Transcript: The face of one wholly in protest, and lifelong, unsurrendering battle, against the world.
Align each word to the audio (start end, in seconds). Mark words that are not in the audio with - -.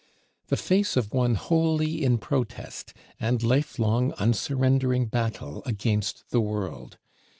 The 0.47 0.57
face 0.57 0.97
of 0.97 1.13
one 1.13 1.35
wholly 1.35 2.03
in 2.03 2.17
protest, 2.17 2.91
and 3.19 3.43
lifelong, 3.43 4.13
unsurrendering 4.17 5.05
battle, 5.05 5.61
against 5.63 6.31
the 6.31 6.41
world. 6.41 6.97